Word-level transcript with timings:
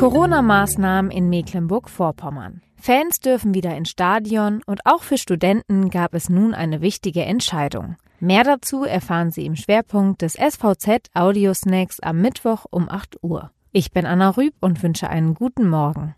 Corona-Maßnahmen 0.00 1.10
in 1.10 1.28
Mecklenburg-Vorpommern. 1.28 2.62
Fans 2.80 3.20
dürfen 3.20 3.52
wieder 3.52 3.76
ins 3.76 3.90
Stadion 3.90 4.62
und 4.64 4.80
auch 4.86 5.02
für 5.02 5.18
Studenten 5.18 5.90
gab 5.90 6.14
es 6.14 6.30
nun 6.30 6.54
eine 6.54 6.80
wichtige 6.80 7.26
Entscheidung. 7.26 7.96
Mehr 8.18 8.42
dazu 8.42 8.84
erfahren 8.84 9.30
Sie 9.30 9.44
im 9.44 9.56
Schwerpunkt 9.56 10.22
des 10.22 10.38
SVZ 10.38 11.10
Audio 11.12 11.52
Snacks 11.52 12.00
am 12.00 12.22
Mittwoch 12.22 12.64
um 12.70 12.88
8 12.88 13.18
Uhr. 13.22 13.50
Ich 13.72 13.92
bin 13.92 14.06
Anna 14.06 14.30
Rüb 14.30 14.54
und 14.60 14.82
wünsche 14.82 15.10
einen 15.10 15.34
guten 15.34 15.68
Morgen. 15.68 16.14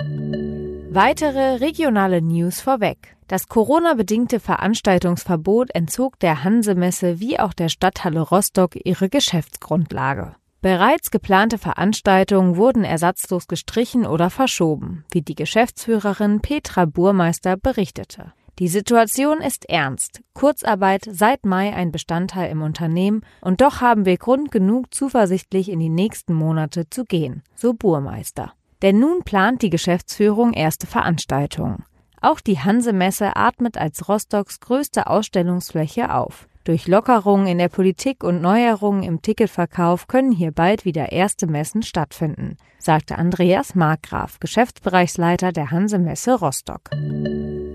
Weitere 0.92 1.56
regionale 1.56 2.22
News 2.22 2.60
vorweg. 2.60 3.16
Das 3.26 3.48
Corona-bedingte 3.48 4.38
Veranstaltungsverbot 4.38 5.74
entzog 5.74 6.20
der 6.20 6.44
Hansemesse 6.44 7.18
wie 7.18 7.40
auch 7.40 7.52
der 7.52 7.68
Stadthalle 7.68 8.20
Rostock 8.20 8.76
ihre 8.84 9.08
Geschäftsgrundlage. 9.08 10.36
Bereits 10.62 11.10
geplante 11.10 11.58
Veranstaltungen 11.58 12.56
wurden 12.56 12.84
ersatzlos 12.84 13.48
gestrichen 13.48 14.06
oder 14.06 14.30
verschoben, 14.30 15.04
wie 15.10 15.20
die 15.20 15.34
Geschäftsführerin 15.34 16.40
Petra 16.40 16.84
Burmeister 16.84 17.56
berichtete. 17.56 18.32
Die 18.60 18.68
Situation 18.68 19.40
ist 19.40 19.68
ernst. 19.68 20.22
Kurzarbeit 20.34 21.08
seit 21.10 21.44
Mai 21.44 21.74
ein 21.74 21.90
Bestandteil 21.90 22.48
im 22.52 22.62
Unternehmen 22.62 23.22
und 23.40 23.60
doch 23.60 23.80
haben 23.80 24.04
wir 24.04 24.16
Grund 24.18 24.52
genug, 24.52 24.94
zuversichtlich 24.94 25.68
in 25.68 25.80
die 25.80 25.88
nächsten 25.88 26.32
Monate 26.32 26.88
zu 26.88 27.04
gehen, 27.06 27.42
so 27.56 27.74
Burmeister. 27.74 28.52
Denn 28.82 29.00
nun 29.00 29.24
plant 29.24 29.62
die 29.62 29.70
Geschäftsführung 29.70 30.52
erste 30.52 30.86
Veranstaltungen. 30.86 31.84
Auch 32.20 32.38
die 32.38 32.60
Hansemesse 32.60 33.34
atmet 33.34 33.78
als 33.78 34.08
Rostocks 34.08 34.60
größte 34.60 35.08
Ausstellungsfläche 35.08 36.14
auf. 36.14 36.46
Durch 36.64 36.86
Lockerungen 36.86 37.48
in 37.48 37.58
der 37.58 37.68
Politik 37.68 38.22
und 38.22 38.40
Neuerungen 38.40 39.02
im 39.02 39.20
Ticketverkauf 39.20 40.06
können 40.06 40.30
hier 40.30 40.52
bald 40.52 40.84
wieder 40.84 41.10
erste 41.10 41.48
Messen 41.48 41.82
stattfinden, 41.82 42.56
sagte 42.78 43.18
Andreas 43.18 43.74
Markgraf, 43.74 44.38
Geschäftsbereichsleiter 44.38 45.50
der 45.50 45.72
Hansemesse 45.72 46.38
Rostock. 46.38 46.90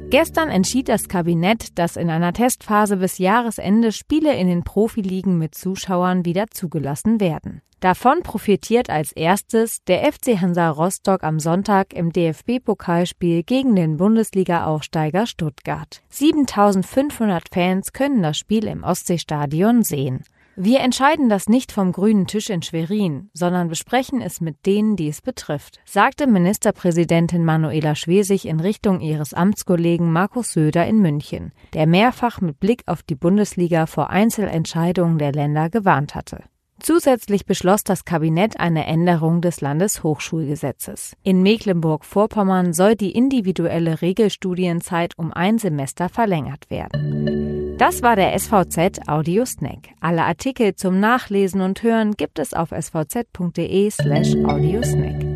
Gestern 0.10 0.48
entschied 0.48 0.88
das 0.88 1.10
Kabinett, 1.10 1.78
dass 1.78 1.98
in 1.98 2.10
einer 2.10 2.32
Testphase 2.32 2.96
bis 2.96 3.18
Jahresende 3.18 3.92
Spiele 3.92 4.34
in 4.38 4.48
den 4.48 4.64
Profiligen 4.64 5.38
mit 5.38 5.54
Zuschauern 5.54 6.24
wieder 6.24 6.48
zugelassen 6.48 7.20
werden. 7.20 7.62
Davon 7.80 8.24
profitiert 8.24 8.90
als 8.90 9.12
erstes 9.12 9.84
der 9.84 10.12
FC 10.12 10.42
Hansa 10.42 10.68
Rostock 10.72 11.24
am 11.24 11.40
Sonntag 11.40 11.94
im 11.94 12.12
DFB-Pokalspiel 12.12 13.44
gegen 13.44 13.76
den 13.76 13.98
Bundesliga-Aufsteiger 13.98 15.28
Stuttgart. 15.28 16.02
7500 16.10 17.50
Fans 17.54 17.94
können 17.94 18.24
das 18.24 18.40
Spiel 18.40 18.66
im 18.66 18.84
Ostseestadion 18.84 19.84
sehen. 19.84 20.24
Wir 20.56 20.80
entscheiden 20.80 21.30
das 21.30 21.50
nicht 21.50 21.72
vom 21.72 21.92
grünen 21.92 22.26
Tisch 22.26 22.50
in 22.50 22.64
Schwerin, 22.64 23.30
sondern 23.32 23.68
besprechen 23.68 24.22
es 24.22 24.42
mit 24.42 24.66
denen, 24.66 24.96
die 24.96 25.10
es 25.10 25.22
betrifft, 25.22 25.80
sagte 25.86 26.26
Ministerpräsidentin 26.26 27.46
Manuela 27.46 27.94
Schwesig 27.94 28.48
in 28.48 28.60
Richtung 28.60 29.02
ihres 29.02 29.36
Amtskollegen 29.36 30.12
Markus 30.12 30.54
Söder 30.54 30.88
in 30.88 30.98
München, 30.98 31.52
der 31.76 31.86
mehrfach 31.86 32.42
mit 32.42 32.60
Blick 32.60 32.82
auf 32.88 33.04
die 33.04 33.14
Bundesliga 33.14 33.86
vor 33.86 34.10
Einzelentscheidungen 34.10 35.20
der 35.20 35.32
Länder 35.32 35.70
gewarnt 35.70 36.16
hatte. 36.16 36.44
Zusätzlich 36.80 37.46
beschloss 37.46 37.84
das 37.84 38.06
Kabinett 38.06 38.60
eine 38.60 38.86
Änderung 38.86 39.42
des 39.42 39.62
Landeshochschulgesetzes. 39.62 41.16
In 41.24 41.42
Mecklenburg-Vorpommern 41.42 42.74
soll 42.74 42.96
die 42.96 43.12
individuelle 43.12 44.02
Regelstudienzeit 44.02 45.14
um 45.18 45.34
ein 45.34 45.58
Semester 45.58 46.10
verlängert 46.10 46.70
werden. 46.70 47.76
Das 47.78 48.02
war 48.02 48.16
der 48.16 48.38
SVZ 48.38 49.08
Audio 49.08 49.46
Snack. 49.46 49.90
Alle 50.00 50.24
Artikel 50.24 50.76
zum 50.76 51.00
Nachlesen 51.00 51.62
und 51.62 51.84
Hören 51.84 52.14
gibt 52.14 52.40
es 52.40 52.54
auf 52.56 52.72
svz.de 52.72 53.92
slash 53.92 54.34
audiosnack. 54.46 55.27